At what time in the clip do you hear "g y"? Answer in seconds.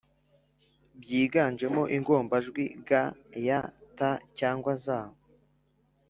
2.87-3.49